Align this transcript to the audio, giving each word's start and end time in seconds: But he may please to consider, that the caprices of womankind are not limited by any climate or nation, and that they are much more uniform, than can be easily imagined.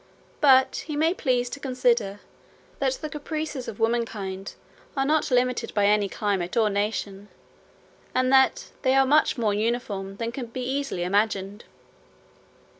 But 0.39 0.77
he 0.87 0.95
may 0.95 1.13
please 1.13 1.47
to 1.51 1.59
consider, 1.59 2.21
that 2.79 2.93
the 2.93 3.07
caprices 3.07 3.67
of 3.67 3.79
womankind 3.79 4.55
are 4.97 5.05
not 5.05 5.29
limited 5.29 5.71
by 5.75 5.85
any 5.85 6.09
climate 6.09 6.57
or 6.57 6.71
nation, 6.71 7.29
and 8.15 8.33
that 8.33 8.71
they 8.81 8.95
are 8.95 9.05
much 9.05 9.37
more 9.37 9.53
uniform, 9.53 10.15
than 10.17 10.31
can 10.31 10.47
be 10.47 10.63
easily 10.67 11.03
imagined. 11.03 11.65